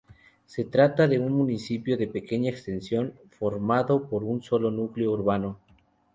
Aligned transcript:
Se 0.47 0.65
trata 0.65 1.07
de 1.07 1.19
un 1.19 1.31
municipio 1.31 1.95
de 1.95 2.07
pequeña 2.07 2.49
extensión 2.49 3.13
formado 3.29 4.09
por 4.09 4.23
un 4.23 4.41
solo 4.41 4.71
núcleo 4.71 5.11
urbano. 5.11 5.59